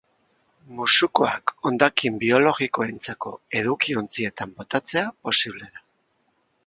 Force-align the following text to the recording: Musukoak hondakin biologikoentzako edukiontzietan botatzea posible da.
Musukoak 0.77 1.53
hondakin 1.69 2.17
biologikoentzako 2.23 3.35
edukiontzietan 3.61 4.57
botatzea 4.63 5.05
posible 5.29 5.69
da. 5.77 5.89